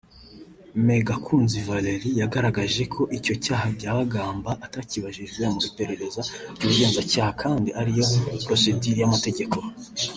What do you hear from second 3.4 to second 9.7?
cyaha Byabagamba atakibajijweho mu iperereza ry’ubugenzacyaha kandi ariyo ‘procedure’ y’amategeko